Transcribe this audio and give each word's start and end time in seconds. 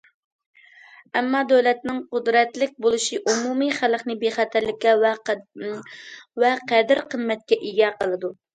ئەمما 1.19 1.41
دۆلەتنىڭ 1.51 1.99
قۇدرەتلىك 2.15 2.73
بولۇشى 2.87 3.21
ئومۇمىي 3.33 3.73
خەلقنى 3.81 4.17
بىخەتەرلىككە 4.25 4.97
ۋە 5.05 6.57
قەدىر- 6.75 7.07
قىممەتكە 7.15 7.63
ئىگە 7.71 7.97
قىلىدۇ. 8.03 8.37